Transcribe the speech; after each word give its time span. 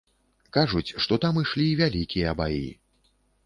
Кажуць, 0.57 0.95
што 1.05 1.19
там 1.27 1.39
ішлі 1.43 1.67
вялікія 1.85 2.37
баі. 2.43 2.67